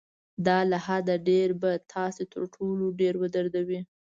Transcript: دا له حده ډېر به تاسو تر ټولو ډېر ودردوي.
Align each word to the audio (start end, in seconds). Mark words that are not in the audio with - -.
دا 0.45 0.59
له 0.71 0.77
حده 0.85 1.15
ډېر 1.29 1.49
به 1.61 1.71
تاسو 1.93 2.21
تر 2.33 2.41
ټولو 2.55 2.85
ډېر 2.99 3.13
ودردوي. 3.21 3.79